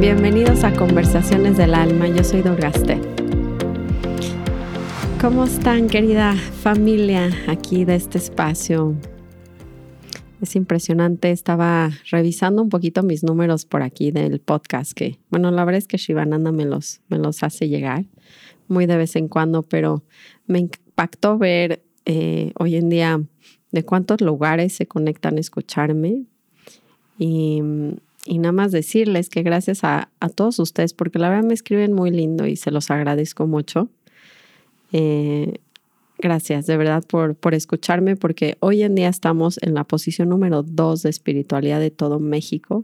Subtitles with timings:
[0.00, 2.98] Bienvenidos a Conversaciones del Alma, yo soy Dorgaste.
[5.20, 8.94] ¿Cómo están querida familia aquí de este espacio?
[10.40, 15.64] Es impresionante, estaba revisando un poquito mis números por aquí del podcast que, bueno, la
[15.64, 18.06] verdad es que Shivananda me los, me los hace llegar
[18.66, 20.02] muy de vez en cuando, pero
[20.46, 23.20] me impactó ver eh, hoy en día
[23.72, 26.24] de cuántos lugares se conectan a escucharme
[27.18, 31.92] y, nada más decirles que gracias a, a, todos ustedes, porque la verdad me escriben
[31.92, 33.90] muy lindo y se los agradezco mucho.
[34.92, 35.58] Eh,
[36.22, 40.62] Gracias de verdad por, por escucharme, porque hoy en día estamos en la posición número
[40.62, 42.82] dos de espiritualidad de todo México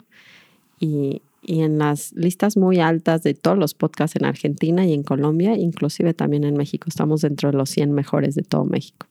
[0.81, 5.03] y, y en las listas muy altas de todos los podcasts en Argentina y en
[5.03, 6.87] Colombia, inclusive también en México.
[6.89, 9.07] Estamos dentro de los 100 mejores de todo México.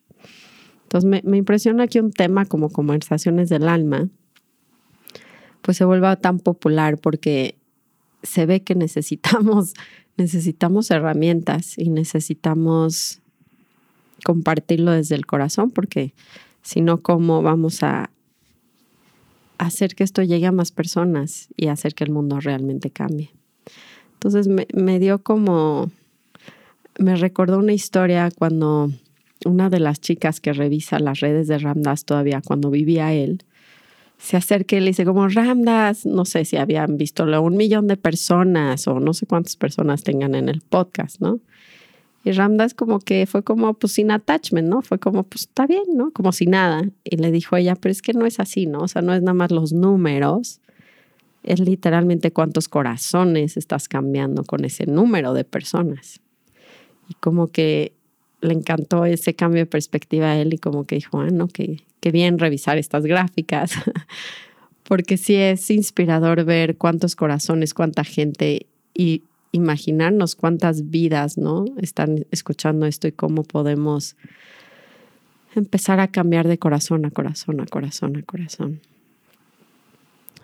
[0.83, 4.09] Entonces me, me impresiona que un tema como conversaciones del alma,
[5.61, 7.57] pues se vuelva tan popular porque
[8.23, 9.75] se ve que necesitamos,
[10.17, 13.21] necesitamos herramientas y necesitamos
[14.23, 16.13] compartirlo desde el corazón, porque
[16.61, 18.09] si no, ¿cómo vamos a
[19.57, 23.31] hacer que esto llegue a más personas y hacer que el mundo realmente cambie?
[24.13, 25.91] Entonces me, me dio como,
[26.97, 28.91] me recordó una historia cuando
[29.45, 33.43] una de las chicas que revisa las redes de Ramdas todavía, cuando vivía él,
[34.17, 37.97] se acerca y le dice como Ramdas, no sé si habían visto un millón de
[37.97, 41.39] personas o no sé cuántas personas tengan en el podcast, ¿no?
[42.25, 44.81] Y Ramdas como que fue como pues sin attachment, ¿no?
[44.81, 46.09] Fue como pues está bien, ¿no?
[46.11, 46.81] Como si nada.
[47.03, 48.79] Y le dijo ella, pero es que no es así, ¿no?
[48.79, 50.59] O sea, no es nada más los números,
[51.43, 56.19] es literalmente cuántos corazones estás cambiando con ese número de personas.
[57.07, 57.93] Y como que
[58.41, 61.83] le encantó ese cambio de perspectiva a él y como que dijo, ah, no, qué,
[61.99, 63.73] qué bien revisar estas gráficas.
[64.83, 69.21] Porque sí es inspirador ver cuántos corazones, cuánta gente y
[69.55, 71.65] imaginarnos cuántas vidas, ¿no?
[71.77, 74.15] Están escuchando esto y cómo podemos
[75.55, 78.81] empezar a cambiar de corazón a corazón, a corazón, a corazón.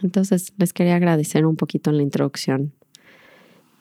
[0.01, 2.71] Entonces, les quería agradecer un poquito en la introducción.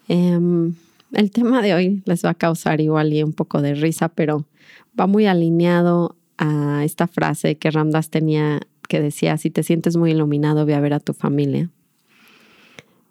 [0.09, 0.75] Um,
[1.13, 4.45] el tema de hoy les va a causar igual y un poco de risa, pero
[4.99, 10.11] va muy alineado a esta frase que Ramdas tenía que decía, si te sientes muy
[10.11, 11.71] iluminado, ve a ver a tu familia.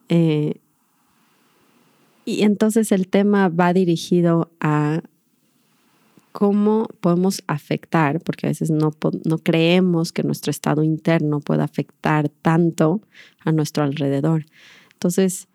[0.09, 0.56] Eh,
[2.29, 5.01] y entonces el tema va dirigido a
[6.31, 8.94] cómo podemos afectar, porque a veces no,
[9.25, 13.01] no creemos que nuestro estado interno pueda afectar tanto
[13.44, 14.45] a nuestro alrededor.
[14.94, 15.47] Entonces,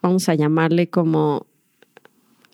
[0.00, 1.46] vamos a llamarle como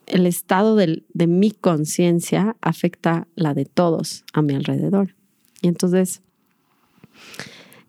[0.06, 5.14] el estado de, de mi conciencia afecta la de todos a mi alrededor.
[5.60, 6.22] Y entonces,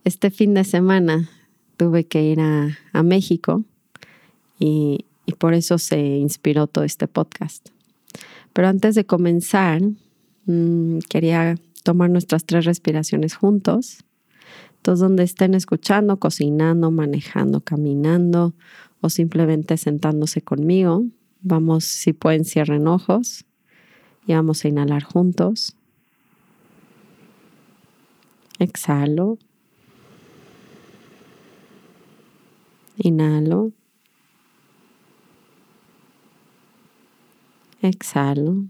[0.03, 1.29] este fin de semana
[1.77, 3.63] tuve que ir a, a México
[4.59, 7.69] y, y por eso se inspiró todo este podcast.
[8.51, 9.79] Pero antes de comenzar,
[10.45, 14.03] mmm, quería tomar nuestras tres respiraciones juntos.
[14.81, 18.55] Todos donde estén escuchando, cocinando, manejando, caminando
[19.01, 21.03] o simplemente sentándose conmigo,
[21.41, 23.45] vamos, si pueden, cierren ojos
[24.25, 25.75] y vamos a inhalar juntos.
[28.57, 29.37] Exhalo.
[32.97, 33.73] Inhalo.
[37.89, 38.65] Exhalo.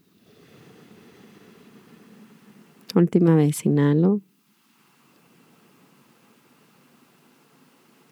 [2.96, 4.22] Última vez, inhalo.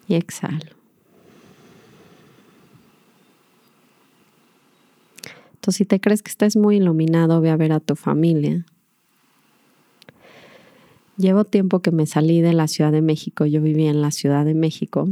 [0.09, 0.75] Y exhalo.
[5.53, 8.66] Entonces, si te crees que estás muy iluminado, ve a ver a tu familia.
[11.16, 13.45] Llevo tiempo que me salí de la Ciudad de México.
[13.45, 15.07] Yo vivía en la Ciudad de México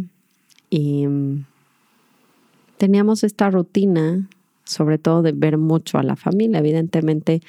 [0.69, 1.45] y mm,
[2.77, 4.27] teníamos esta rutina
[4.65, 6.59] sobre todo de ver mucho a la familia.
[6.59, 7.41] Evidentemente,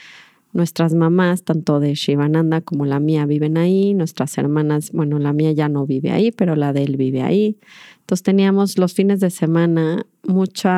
[0.53, 3.95] nuestras mamás, tanto de Shivananda como la mía, viven ahí.
[3.95, 7.59] Nuestras hermanas, bueno, la mía ya no vive ahí, pero la de él vive ahí.
[8.01, 10.69] Entonces teníamos los fines de semana mucho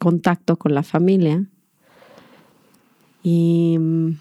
[0.00, 1.44] contacto con la familia.
[3.22, 4.16] Y mm,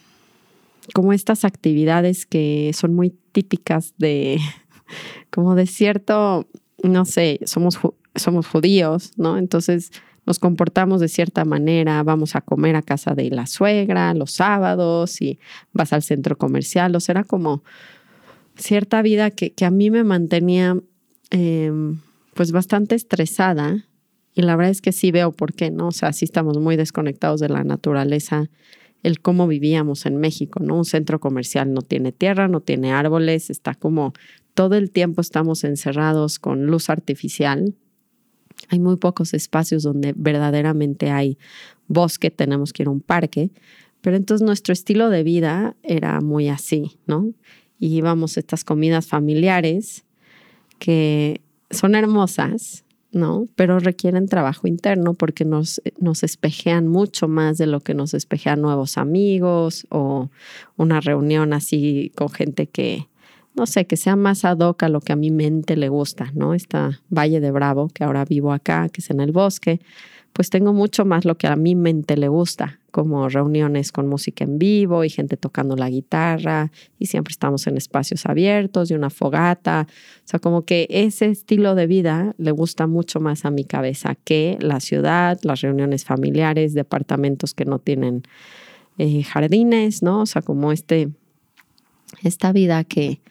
[0.93, 4.39] como estas actividades que son muy típicas de,
[5.31, 6.47] como de cierto,
[6.83, 7.79] no sé, somos,
[8.15, 9.37] somos judíos, ¿no?
[9.37, 9.91] Entonces
[10.27, 15.21] nos comportamos de cierta manera, vamos a comer a casa de la suegra los sábados
[15.21, 15.39] y
[15.71, 17.63] vas al centro comercial, o sea, era como
[18.57, 20.77] cierta vida que, que a mí me mantenía
[21.31, 21.71] eh,
[22.33, 23.85] pues bastante estresada
[24.35, 25.87] Y la verdad es que sí veo por qué, ¿no?
[25.87, 28.49] O sea, sí estamos muy desconectados de la naturaleza,
[29.03, 30.75] el cómo vivíamos en México, ¿no?
[30.75, 34.13] Un centro comercial no tiene tierra, no tiene árboles, está como
[34.53, 37.75] todo el tiempo estamos encerrados con luz artificial.
[38.69, 41.37] Hay muy pocos espacios donde verdaderamente hay
[41.87, 43.51] bosque, tenemos que ir a un parque.
[44.01, 47.31] Pero entonces nuestro estilo de vida era muy así, ¿no?
[47.79, 50.05] Y íbamos a estas comidas familiares
[50.79, 53.47] que son hermosas, ¿no?
[53.55, 58.61] Pero requieren trabajo interno porque nos, nos espejean mucho más de lo que nos espejean
[58.61, 60.29] nuevos amigos o
[60.75, 63.07] una reunión así con gente que,
[63.57, 66.31] no sé, que sea más ad hoc a lo que a mi mente le gusta,
[66.35, 66.53] ¿no?
[66.53, 69.81] Esta Valle de Bravo, que ahora vivo acá, que es en el bosque,
[70.31, 74.43] pues tengo mucho más lo que a mi mente le gusta, como reuniones con música
[74.43, 79.09] en vivo y gente tocando la guitarra y siempre estamos en espacios abiertos y una
[79.09, 79.87] fogata.
[79.89, 84.13] O sea, como que ese estilo de vida le gusta mucho más a mi cabeza
[84.23, 88.21] que la ciudad, las reuniones familiares, departamentos que no tienen
[88.99, 90.21] eh, jardines, ¿no?
[90.21, 91.09] O sea, como este,
[92.21, 93.21] esta vida que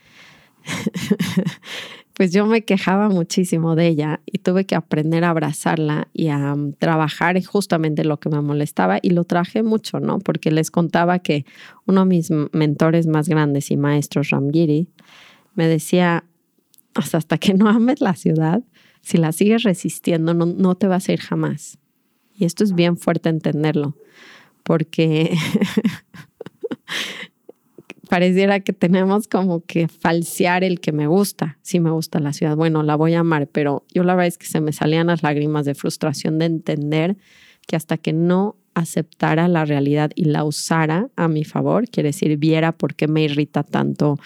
[2.15, 6.55] pues yo me quejaba muchísimo de ella y tuve que aprender a abrazarla y a
[6.55, 10.19] um, trabajar justamente lo que me molestaba y lo traje mucho, ¿no?
[10.19, 11.45] Porque les contaba que
[11.85, 14.89] uno de mis mentores más grandes y maestros, Ramgiri,
[15.55, 16.25] me decía,
[16.95, 18.63] hasta que no ames la ciudad,
[19.03, 21.79] si la sigues resistiendo, no, no te vas a ir jamás.
[22.35, 23.97] Y esto es bien fuerte entenderlo,
[24.63, 25.37] porque
[28.09, 31.59] pareciera que tenemos como que falsear el que me gusta.
[31.63, 34.39] Si me gusta la ciudad, bueno, la voy a amar, pero yo la verdad es
[34.39, 37.17] que se me salían las lágrimas de frustración de entender
[37.67, 42.37] que hasta que no aceptara la realidad y la usara a mi favor, quiere decir,
[42.37, 44.19] viera por qué me irrita tanto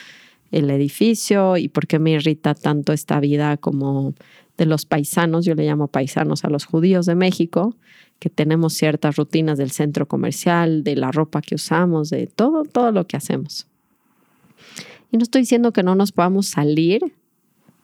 [0.51, 4.15] el edificio y por qué me irrita tanto esta vida como
[4.59, 7.77] de los paisanos, yo le llamo paisanos a los judíos de México,
[8.19, 12.93] que tenemos ciertas rutinas del centro comercial, de la ropa que usamos, de todo, todo
[12.93, 13.70] lo que hacemos.
[15.11, 17.13] Y no estoy diciendo que no nos podamos salir,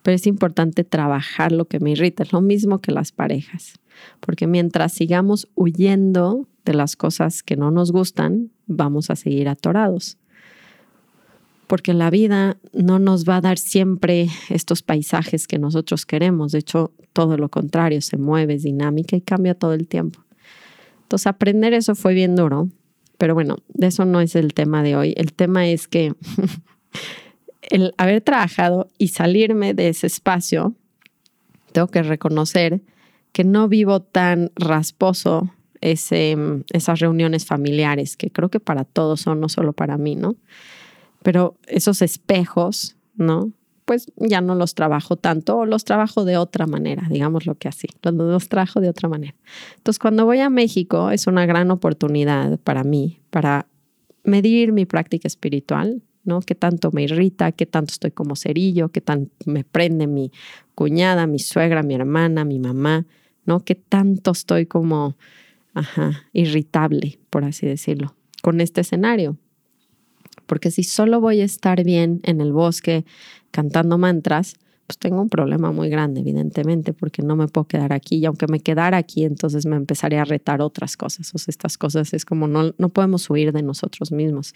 [0.03, 2.23] pero es importante trabajar lo que me irrita.
[2.23, 3.73] Es lo mismo que las parejas,
[4.19, 10.17] porque mientras sigamos huyendo de las cosas que no nos gustan, vamos a seguir atorados.
[11.67, 16.53] Porque la vida no nos va a dar siempre estos paisajes que nosotros queremos.
[16.53, 20.23] De hecho, todo lo contrario, se mueve, es dinámica y cambia todo el tiempo.
[21.01, 22.69] Entonces, aprender eso fue bien duro.
[23.17, 25.13] Pero bueno, de eso no es el tema de hoy.
[25.17, 26.13] El tema es que
[27.61, 30.75] el haber trabajado y salirme de ese espacio,
[31.71, 32.81] tengo que reconocer
[33.31, 36.35] que no vivo tan rasposo ese,
[36.71, 40.35] esas reuniones familiares, que creo que para todos son, no solo para mí, ¿no?
[41.23, 43.51] Pero esos espejos, ¿no?
[43.85, 47.67] Pues ya no los trabajo tanto o los trabajo de otra manera, digamos lo que
[47.67, 49.35] así, los, los trabajo de otra manera.
[49.77, 53.67] Entonces, cuando voy a México es una gran oportunidad para mí, para
[54.23, 56.41] medir mi práctica espiritual, ¿no?
[56.41, 57.51] ¿Qué tanto me irrita?
[57.51, 58.89] ¿Qué tanto estoy como cerillo?
[58.89, 60.31] ¿Qué tanto me prende mi
[60.75, 63.05] cuñada, mi suegra, mi hermana, mi mamá?
[63.45, 63.61] ¿No?
[63.61, 65.15] ¿Qué tanto estoy como,
[65.73, 69.37] ajá, irritable, por así decirlo, con este escenario?
[70.45, 73.05] Porque si solo voy a estar bien en el bosque
[73.51, 74.55] cantando mantras,
[74.87, 78.15] pues tengo un problema muy grande, evidentemente, porque no me puedo quedar aquí.
[78.15, 81.35] Y aunque me quedara aquí, entonces me empezaré a retar otras cosas.
[81.35, 84.55] O sea, estas cosas es como no, no podemos huir de nosotros mismos.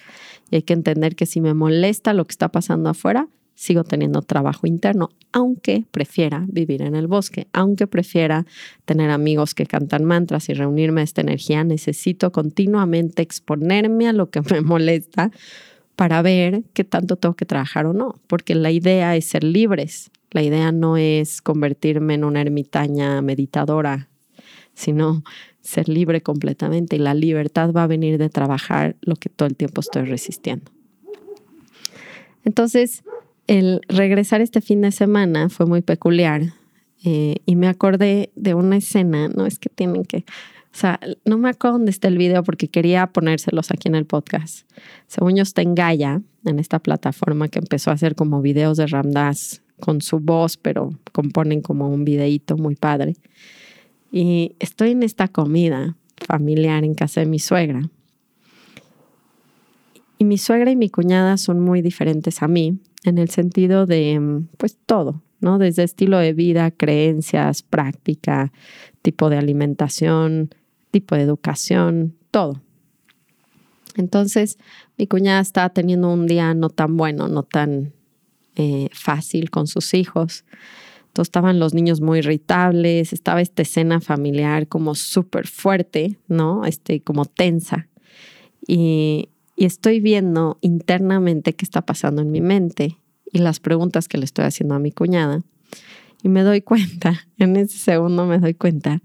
[0.49, 4.21] Y hay que entender que si me molesta lo que está pasando afuera, sigo teniendo
[4.21, 8.45] trabajo interno, aunque prefiera vivir en el bosque, aunque prefiera
[8.85, 14.29] tener amigos que cantan mantras y reunirme a esta energía, necesito continuamente exponerme a lo
[14.29, 15.29] que me molesta
[16.01, 20.09] para ver qué tanto tengo que trabajar o no, porque la idea es ser libres,
[20.31, 24.09] la idea no es convertirme en una ermitaña meditadora,
[24.73, 25.23] sino
[25.61, 29.55] ser libre completamente y la libertad va a venir de trabajar lo que todo el
[29.55, 30.71] tiempo estoy resistiendo.
[32.45, 33.03] Entonces,
[33.45, 36.41] el regresar este fin de semana fue muy peculiar
[37.05, 40.25] eh, y me acordé de una escena, no es que tienen que,
[40.73, 44.05] o sea, no me acuerdo dónde está el video porque quería ponérselos aquí en el
[44.05, 44.69] podcast.
[45.07, 48.87] Según yo está en Gaia, en esta plataforma que empezó a hacer como videos de
[48.87, 53.17] Ramdas con su voz, pero componen como un videíto muy padre.
[54.13, 57.81] Y estoy en esta comida familiar en casa de mi suegra.
[60.17, 64.43] Y mi suegra y mi cuñada son muy diferentes a mí en el sentido de,
[64.57, 65.57] pues todo, ¿no?
[65.57, 68.53] Desde estilo de vida, creencias, práctica,
[69.01, 70.53] tipo de alimentación,
[70.91, 72.61] tipo de educación, todo.
[73.95, 74.57] Entonces,
[74.97, 77.93] mi cuñada estaba teniendo un día no tan bueno, no tan
[78.55, 80.45] eh, fácil con sus hijos.
[81.07, 86.65] Entonces estaban los niños muy irritables, estaba esta escena familiar como súper fuerte, ¿no?
[86.65, 87.89] Este, como tensa.
[88.65, 92.97] Y, y estoy viendo internamente qué está pasando en mi mente
[93.31, 95.41] y las preguntas que le estoy haciendo a mi cuñada.
[96.23, 99.01] Y me doy cuenta, en ese segundo me doy cuenta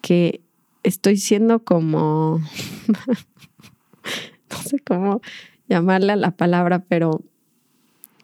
[0.00, 0.42] que
[0.86, 2.38] estoy siendo como,
[4.50, 5.20] no sé cómo
[5.68, 7.22] llamarle a la palabra, pero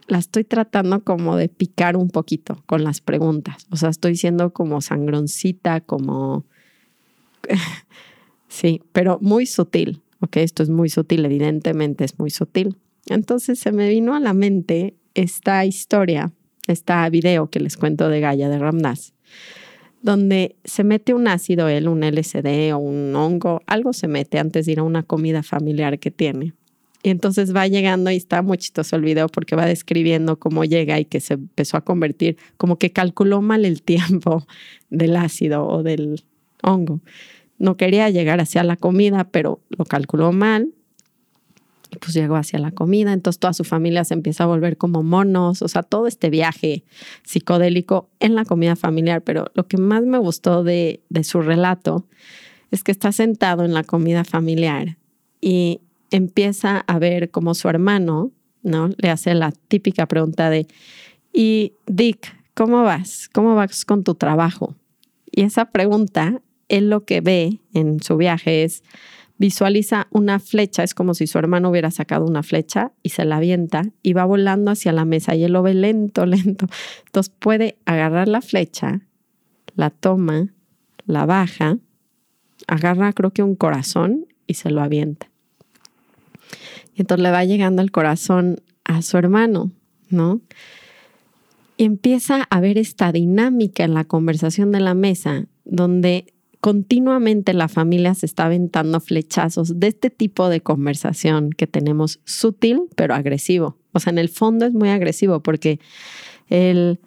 [0.07, 3.67] la estoy tratando como de picar un poquito con las preguntas.
[3.71, 6.45] O sea, estoy siendo como sangroncita, como...
[8.49, 10.03] sí, pero muy sutil.
[10.21, 12.77] Ok, esto es muy sutil, evidentemente es muy sutil.
[13.07, 16.33] Entonces se me vino a la mente esta historia,
[16.69, 19.15] esta video que les cuento de Gaia de Ramdas,
[20.03, 24.67] donde se mete un ácido él, un LSD o un hongo, algo se mete antes
[24.67, 26.55] de ir a una comida familiar que tiene.
[27.05, 31.01] Y entonces va llegando y está muy chistoso el video porque va describiendo cómo llega
[31.01, 34.47] y que se empezó a convertir, como que calculó mal el tiempo
[34.91, 36.25] del ácido o del
[36.63, 37.01] hongo.
[37.59, 40.69] No quería llegar hacia la comida, pero lo calculó mal.
[42.03, 45.63] Pues llegó hacia la comida, entonces toda su familia se empieza a volver como monos,
[45.63, 46.83] o sea, todo este viaje
[47.23, 49.23] psicodélico en la comida familiar.
[49.23, 52.07] Pero lo que más me gustó de, de su relato
[52.73, 54.97] es que está sentado en la comida familiar
[55.41, 55.81] y
[56.11, 58.33] empieza a ver como su hermano,
[58.63, 58.91] ¿no?
[58.97, 60.67] Le hace la típica pregunta de,
[61.33, 63.29] y Dick, ¿cómo vas?
[63.33, 64.75] ¿Cómo vas con tu trabajo?
[65.31, 68.83] Y esa pregunta, él lo que ve en su viaje es,
[69.43, 73.39] visualiza una flecha, es como si su hermano hubiera sacado una flecha y se la
[73.39, 76.69] avienta y va volando hacia la mesa y él lo ve lento, lento.
[77.07, 79.01] Entonces puede agarrar la flecha,
[79.75, 80.55] la toma,
[81.07, 81.79] la baja,
[82.69, 85.29] agarra creo que un corazón y se lo avienta.
[86.95, 89.73] Y entonces le va llegando el corazón a su hermano,
[90.09, 90.41] ¿no?
[91.77, 97.67] Y empieza a ver esta dinámica en la conversación de la mesa, donde continuamente la
[97.67, 103.77] familia se está aventando flechazos de este tipo de conversación que tenemos sutil pero agresivo.
[103.93, 105.81] O sea, en el fondo es muy agresivo porque
[106.49, 107.01] el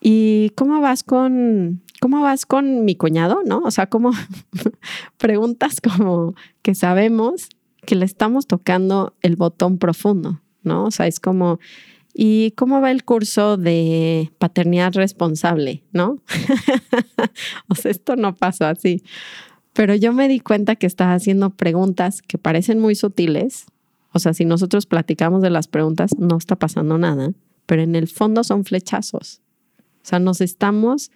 [0.00, 3.58] ¿y cómo vas con cómo vas con mi cuñado, no?
[3.60, 4.10] O sea, como
[5.18, 7.48] preguntas como que sabemos
[7.86, 10.84] que le estamos tocando el botón profundo, ¿no?
[10.84, 11.60] O sea, es como,
[12.18, 16.18] ¿y cómo va el curso de paternidad responsable, no?
[17.68, 19.02] o sea, esto no pasó así.
[19.74, 23.66] Pero yo me di cuenta que estás haciendo preguntas que parecen muy sutiles.
[24.12, 27.32] O sea, si nosotros platicamos de las preguntas, no está pasando nada,
[27.66, 29.42] pero en el fondo son flechazos.
[29.78, 31.10] O sea, nos estamos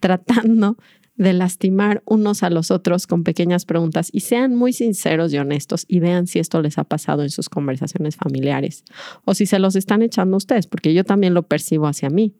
[0.00, 0.76] tratando
[1.20, 5.84] de lastimar unos a los otros con pequeñas preguntas y sean muy sinceros y honestos
[5.86, 8.84] y vean si esto les ha pasado en sus conversaciones familiares
[9.26, 12.32] o si se los están echando ustedes, porque yo también lo percibo hacia mí.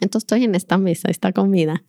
[0.00, 1.84] Entonces estoy en esta mesa, esta comida,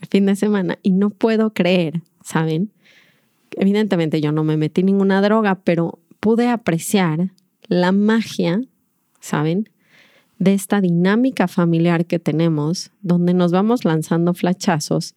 [0.00, 2.72] el fin de semana y no puedo creer, ¿saben?
[3.50, 7.32] Evidentemente yo no me metí ninguna droga, pero pude apreciar
[7.68, 8.62] la magia,
[9.20, 9.68] ¿saben?
[10.42, 15.14] De esta dinámica familiar que tenemos, donde nos vamos lanzando flachazos.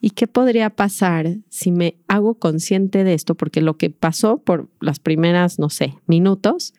[0.00, 3.34] ¿Y qué podría pasar si me hago consciente de esto?
[3.34, 6.72] Porque lo que pasó por las primeras, no sé, minutos,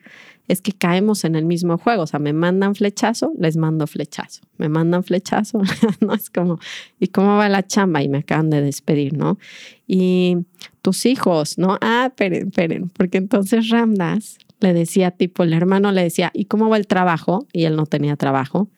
[0.48, 2.04] es que caemos en el mismo juego.
[2.04, 4.40] O sea, me mandan flechazo, les mando flechazo.
[4.58, 5.62] Me mandan flechazo,
[6.00, 6.60] no es como,
[6.98, 8.02] ¿y cómo va la chamba?
[8.02, 9.38] Y me acaban de despedir, ¿no?
[9.86, 10.38] Y
[10.82, 11.78] tus hijos, ¿no?
[11.82, 16.70] Ah, esperen, esperen, porque entonces Ramdas le decía, tipo, el hermano le decía, ¿y cómo
[16.70, 17.48] va el trabajo?
[17.52, 18.70] Y él no tenía trabajo.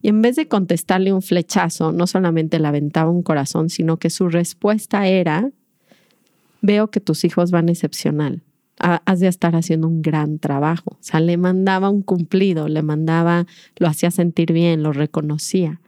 [0.00, 4.10] Y en vez de contestarle un flechazo, no solamente le aventaba un corazón, sino que
[4.10, 5.50] su respuesta era,
[6.60, 8.42] veo que tus hijos van excepcional.
[8.78, 10.92] Has de estar haciendo un gran trabajo.
[10.92, 13.46] O sea, le mandaba un cumplido, le mandaba,
[13.76, 15.80] lo hacía sentir bien, lo reconocía.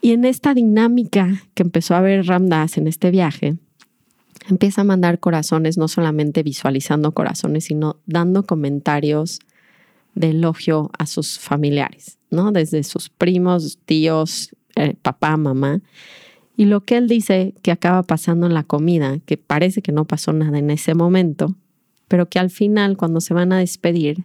[0.00, 3.56] Y en esta dinámica que empezó a ver Ramdas en este viaje,
[4.48, 9.40] empieza a mandar corazones, no solamente visualizando corazones, sino dando comentarios
[10.14, 12.50] de elogio a sus familiares, ¿no?
[12.50, 15.80] Desde sus primos, tíos, eh, papá, mamá.
[16.56, 20.06] Y lo que él dice que acaba pasando en la comida, que parece que no
[20.06, 21.54] pasó nada en ese momento,
[22.08, 24.24] pero que al final, cuando se van a despedir,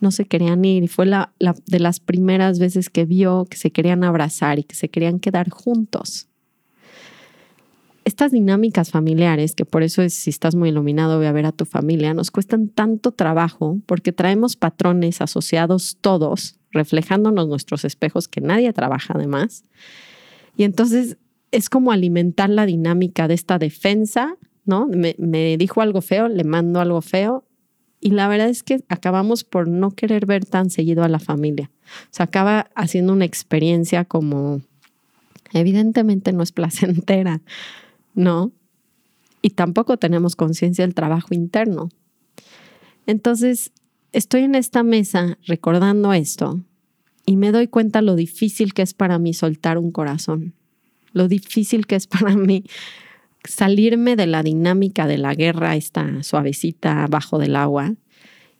[0.00, 0.84] no se querían ir.
[0.84, 4.74] Y fue la, de las primeras veces que vio que se querían abrazar y que
[4.74, 6.29] se querían quedar juntos
[8.10, 11.52] estas dinámicas familiares, que por eso es si estás muy iluminado, ve a ver a
[11.52, 18.40] tu familia, nos cuestan tanto trabajo porque traemos patrones asociados todos, reflejándonos nuestros espejos, que
[18.40, 19.62] nadie trabaja además.
[20.56, 21.18] Y entonces
[21.52, 24.88] es como alimentar la dinámica de esta defensa, ¿no?
[24.88, 27.44] Me, me dijo algo feo, le mando algo feo
[28.00, 31.70] Y la verdad es que acabamos por no querer ver tan seguido a la familia.
[32.04, 34.62] O sea, acaba haciendo una experiencia como
[35.52, 37.40] evidentemente no es placentera,
[38.14, 38.52] ¿no?
[39.42, 41.88] Y tampoco tenemos conciencia del trabajo interno.
[43.06, 43.72] Entonces,
[44.12, 46.60] estoy en esta mesa recordando esto
[47.24, 50.54] y me doy cuenta lo difícil que es para mí soltar un corazón,
[51.12, 52.64] lo difícil que es para mí
[53.44, 57.94] salirme de la dinámica de la guerra, esta suavecita abajo del agua,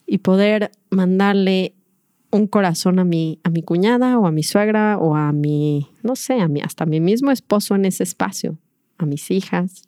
[0.07, 1.75] y poder mandarle
[2.31, 6.17] un corazón a mi, a mi cuñada o a mi suegra o a mi, no
[6.17, 8.59] sé, a mi, hasta a mi mismo esposo en ese espacio,
[9.03, 9.83] a mis hijas.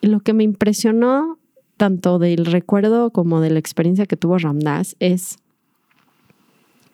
[0.00, 1.38] Y lo que me impresionó
[1.76, 5.38] tanto del recuerdo como de la experiencia que tuvo Ramdas es,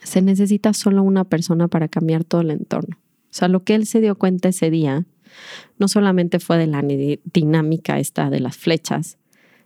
[0.03, 2.97] se necesita solo una persona para cambiar todo el entorno.
[2.97, 5.05] O sea, lo que él se dio cuenta ese día
[5.79, 9.19] no solamente fue de la dinámica esta de las flechas,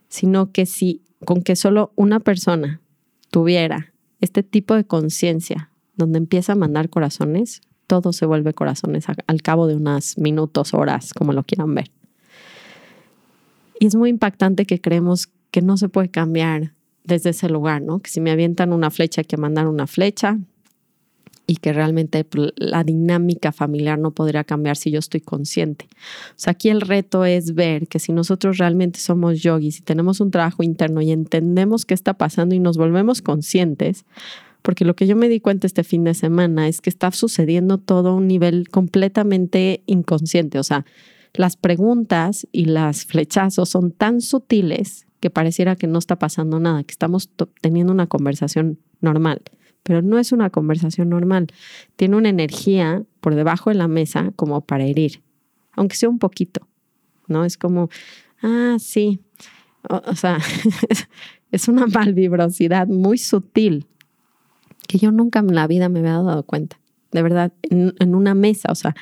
[0.09, 2.81] sino que si con que solo una persona
[3.31, 7.61] tuviera este tipo de conciencia donde empieza a mandar corazones,
[7.93, 11.91] todo se vuelve corazones al cabo de unos minutos, horas, como lo quieran ver.
[13.79, 16.73] Y es muy impactante que creemos que no se puede cambiar
[17.05, 17.99] desde ese lugar, ¿no?
[17.99, 20.39] Que si me avientan una flecha hay que mandar una flecha
[21.47, 25.87] y que realmente la dinámica familiar no podría cambiar si yo estoy consciente.
[26.31, 30.21] O sea, aquí el reto es ver que si nosotros realmente somos yogis y tenemos
[30.21, 34.07] un trabajo interno y entendemos qué está pasando y nos volvemos conscientes,
[34.63, 37.79] porque lo que yo me di cuenta este fin de semana es que está sucediendo
[37.79, 40.87] todo a un nivel completamente inconsciente, o sea,
[41.35, 46.85] las preguntas y las flechazos son tan sutiles que pareciera que no está pasando nada,
[46.85, 49.41] que estamos teniendo una conversación normal,
[49.83, 51.47] pero no es una conversación normal.
[51.97, 55.23] Tiene una energía por debajo de la mesa como para herir,
[55.73, 56.69] aunque sea un poquito,
[57.29, 57.45] ¿no?
[57.45, 57.89] Es como,
[58.43, 59.21] ah, sí,
[59.89, 60.39] o, sea,
[61.51, 63.87] es una malvibrosidad muy sutil
[64.93, 66.79] que yo nunca en la vida me había dado cuenta,
[67.11, 68.95] de verdad, en una mesa, o sea,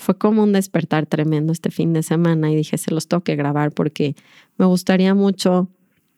[0.00, 3.36] fue como un despertar tremendo este fin de semana y dije, se los tengo que
[3.36, 4.16] grabar porque
[4.56, 5.68] me gustaría mucho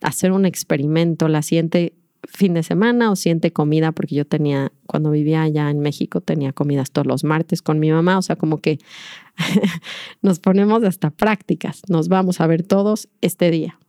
[0.00, 1.94] hacer un experimento la siguiente
[2.28, 6.52] fin de semana o siguiente comida, porque yo tenía, cuando vivía allá en México, tenía
[6.52, 8.78] comidas todos los martes con mi mamá, o sea, como que
[10.22, 13.80] nos ponemos hasta prácticas, nos vamos a ver todos este día.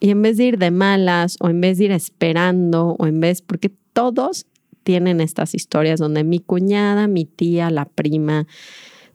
[0.00, 3.20] Y en vez de ir de malas o en vez de ir esperando o en
[3.20, 4.46] vez, porque todos
[4.86, 8.46] tienen estas historias donde mi cuñada, mi tía, la prima,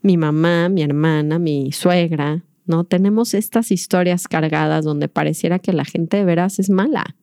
[0.02, 2.84] mi mamá, mi hermana, mi suegra, ¿no?
[2.84, 7.16] Tenemos estas historias cargadas donde pareciera que la gente de veras es mala.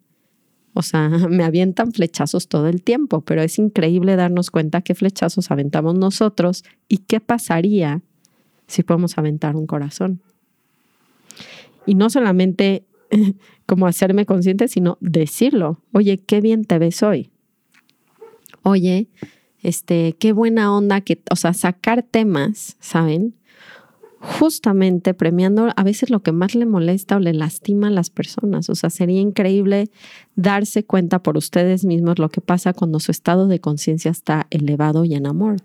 [0.73, 5.51] O sea, me avientan flechazos todo el tiempo, pero es increíble darnos cuenta qué flechazos
[5.51, 8.01] aventamos nosotros y qué pasaría
[8.67, 10.23] si podemos aventar un corazón.
[11.85, 12.87] Y no solamente
[13.67, 15.83] como hacerme consciente, sino decirlo.
[15.93, 17.31] Oye, qué bien te ves hoy.
[18.63, 19.09] Oye,
[19.63, 23.35] este, qué buena onda que, o sea, sacar temas, ¿saben?
[24.21, 28.69] Justamente premiando a veces lo que más le molesta o le lastima a las personas.
[28.69, 29.91] O sea, sería increíble
[30.35, 35.05] darse cuenta por ustedes mismos lo que pasa cuando su estado de conciencia está elevado
[35.05, 35.57] y en amor.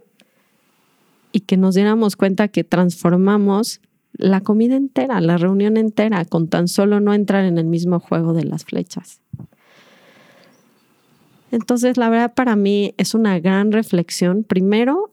[1.32, 3.82] Y que nos diéramos cuenta que transformamos
[4.14, 8.34] la comida entera, la reunión entera, con tan solo no entrar en el mismo juego
[8.34, 9.23] de las flechas.
[11.54, 14.44] Entonces, la verdad para mí es una gran reflexión.
[14.44, 15.12] Primero,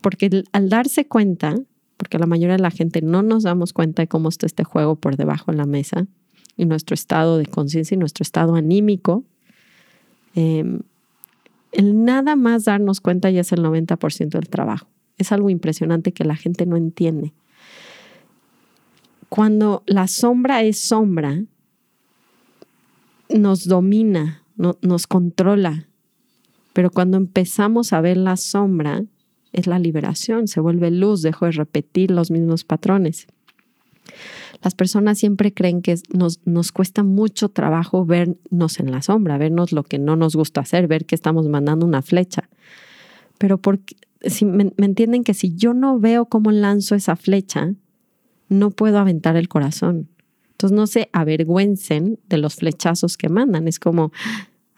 [0.00, 1.56] porque al darse cuenta,
[1.96, 4.94] porque la mayoría de la gente no nos damos cuenta de cómo está este juego
[4.94, 6.06] por debajo de la mesa
[6.56, 9.24] y nuestro estado de conciencia y nuestro estado anímico,
[10.36, 10.78] em,
[11.72, 14.86] el nada más darnos cuenta ya es el 90% del trabajo.
[15.18, 17.32] Es algo impresionante que la gente no entiende.
[19.28, 21.42] Cuando la sombra es sombra,
[23.28, 24.44] nos domina,
[24.82, 25.86] nos controla.
[26.72, 29.04] Pero cuando empezamos a ver la sombra,
[29.52, 33.26] es la liberación, se vuelve luz, dejo de repetir los mismos patrones.
[34.62, 39.72] Las personas siempre creen que nos, nos cuesta mucho trabajo vernos en la sombra, vernos
[39.72, 42.48] lo que no nos gusta hacer, ver que estamos mandando una flecha.
[43.38, 47.74] Pero porque, si me, me entienden que si yo no veo cómo lanzo esa flecha,
[48.48, 50.08] no puedo aventar el corazón.
[50.50, 53.66] Entonces no se avergüencen de los flechazos que mandan.
[53.66, 54.12] Es como,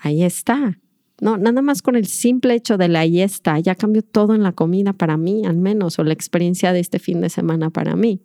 [0.03, 0.79] ahí está.
[1.21, 4.43] No, nada más con el simple hecho de la ahí está, ya cambió todo en
[4.43, 7.95] la comida para mí, al menos, o la experiencia de este fin de semana para
[7.95, 8.23] mí.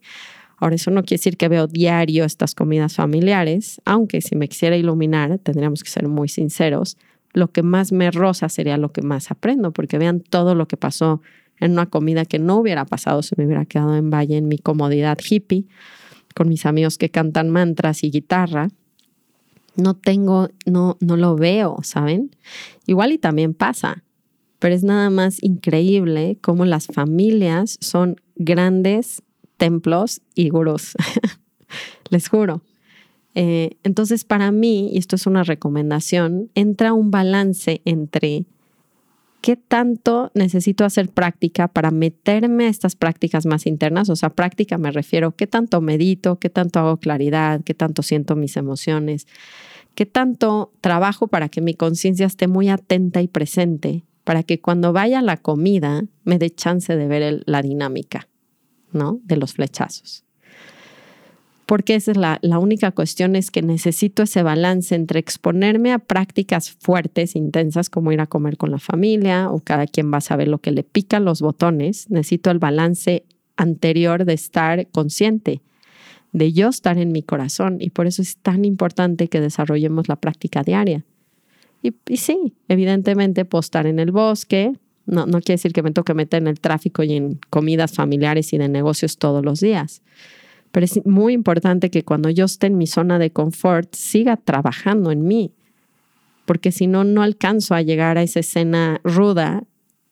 [0.57, 4.75] Ahora, eso no quiere decir que veo diario estas comidas familiares, aunque si me quisiera
[4.75, 6.97] iluminar, tendríamos que ser muy sinceros,
[7.33, 10.77] lo que más me roza sería lo que más aprendo, porque vean todo lo que
[10.77, 11.21] pasó
[11.59, 14.57] en una comida que no hubiera pasado si me hubiera quedado en Valle en mi
[14.57, 15.67] comodidad hippie,
[16.35, 18.69] con mis amigos que cantan mantras y guitarra,
[19.77, 22.35] no tengo, no, no lo veo, ¿saben?
[22.85, 24.03] Igual y también pasa,
[24.59, 29.23] pero es nada más increíble cómo las familias son grandes
[29.57, 30.93] templos y gurús.
[32.09, 32.61] Les juro.
[33.35, 38.45] Eh, entonces, para mí, y esto es una recomendación, entra un balance entre
[39.41, 44.09] qué tanto necesito hacer práctica para meterme a estas prácticas más internas.
[44.09, 48.35] O sea, práctica me refiero, qué tanto medito, qué tanto hago claridad, qué tanto siento
[48.35, 49.27] mis emociones,
[49.95, 54.93] qué tanto trabajo para que mi conciencia esté muy atenta y presente, para que cuando
[54.93, 58.27] vaya la comida me dé chance de ver la dinámica,
[58.91, 59.19] ¿no?
[59.23, 60.26] De los flechazos
[61.67, 66.71] porque esa es la, única cuestión, es que necesito ese balance entre exponerme a prácticas
[66.71, 70.47] fuertes, intensas, como ir a comer con la familia, o cada quien va a saber
[70.47, 72.09] lo que le pican los botones.
[72.09, 73.25] Necesito el balance
[73.57, 75.61] anterior de estar consciente,
[76.31, 80.15] de yo estar en mi corazón, y por eso es tan importante que desarrollemos la
[80.15, 81.03] práctica diaria.
[81.83, 84.71] Y, sí, evidentemente puedo estar en el bosque,
[85.05, 88.53] no, no quiere decir que me toque meter en el tráfico y en comidas familiares
[88.53, 90.01] y de negocios todos los días
[90.71, 95.11] pero es muy importante que cuando yo esté en mi zona de confort siga trabajando
[95.11, 95.53] en mí,
[96.45, 99.63] porque si no, no alcanzo a llegar a esa escena ruda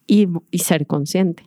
[0.07, 1.43] y, ser consciente.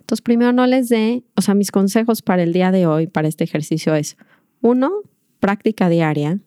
[0.00, 3.26] Entonces, primero no les dé, o sea, mis consejos para el día de hoy, para
[3.26, 4.16] este ejercicio es,
[4.60, 4.92] uno,
[5.40, 6.38] práctica diaria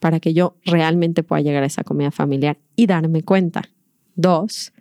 [0.00, 3.62] para que yo realmente pueda llegar a esa comida familiar y darme cuenta.
[4.16, 4.72] Dos,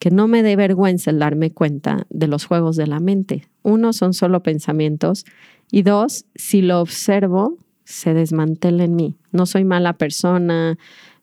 [0.00, 3.46] que no me dé vergüenza el darme cuenta de los juegos de la mente.
[3.62, 5.26] Uno, son solo pensamientos.
[5.70, 9.14] Y dos, si lo observo, se desmantela en mí.
[9.30, 10.78] No soy mala persona,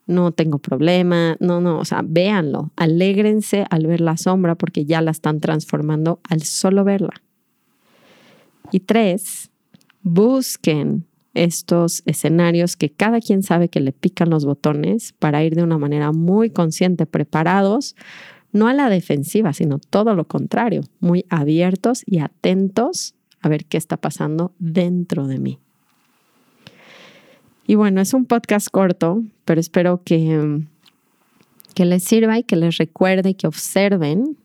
[0.06, 5.02] no tengo problema, no, no, o sea, véanlo, alégrense al ver la sombra porque ya
[5.02, 7.20] la están transformando al solo verla.
[8.70, 9.50] Y tres,
[10.02, 15.64] busquen estos escenarios que cada quien sabe que le pican los botones para ir de
[15.64, 17.96] una manera muy consciente, preparados
[18.52, 23.76] no a la defensiva, sino todo lo contrario, muy abiertos y atentos a ver qué
[23.76, 25.58] está pasando dentro de mí.
[27.66, 30.64] Y bueno, es un podcast corto, pero espero que,
[31.74, 34.38] que les sirva y que les recuerde y que observen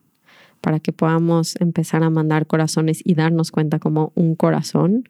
[0.60, 5.08] para que podamos empezar a mandar corazones y darnos cuenta cómo un corazón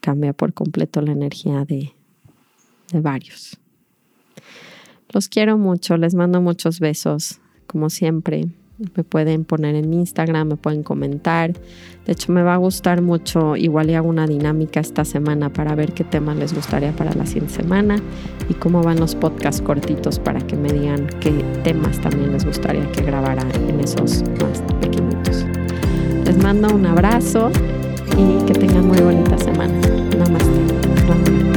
[0.00, 1.92] cambia por completo la energía de,
[2.92, 3.58] de varios.
[5.10, 8.48] Los quiero mucho, les mando muchos besos como siempre.
[8.96, 11.52] Me pueden poner en Instagram, me pueden comentar.
[12.06, 13.56] De hecho, me va a gustar mucho.
[13.56, 17.26] Igual y hago una dinámica esta semana para ver qué temas les gustaría para la
[17.26, 17.96] siguiente semana
[18.48, 21.32] y cómo van los podcasts cortitos para que me digan qué
[21.64, 25.44] temas también les gustaría que grabara en esos más pequeñitos.
[26.24, 27.50] Les mando un abrazo
[28.16, 29.74] y que tengan muy bonita semana.
[30.16, 31.47] Namaste.